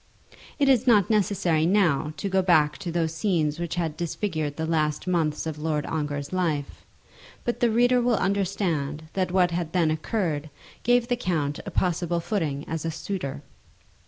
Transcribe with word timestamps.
It 0.57 0.67
is 0.67 0.87
not 0.87 1.11
necessary 1.11 1.67
now 1.67 2.13
to 2.17 2.27
go 2.27 2.41
back 2.41 2.79
to 2.79 2.91
those 2.91 3.13
scenes 3.13 3.59
which 3.59 3.75
had 3.75 3.95
disfigured 3.95 4.57
the 4.57 4.65
last 4.65 5.05
months 5.05 5.45
of 5.45 5.59
Lord 5.59 5.85
Ongar's 5.85 6.33
life, 6.33 6.83
but 7.45 7.59
the 7.59 7.69
reader 7.69 8.01
will 8.01 8.15
understand 8.15 9.03
that 9.13 9.31
what 9.31 9.51
had 9.51 9.73
then 9.73 9.91
occurred 9.91 10.49
gave 10.81 11.07
the 11.07 11.15
count 11.15 11.59
a 11.67 11.69
possible 11.69 12.19
footing 12.19 12.65
as 12.67 12.83
a 12.83 12.89
suitor. 12.89 13.43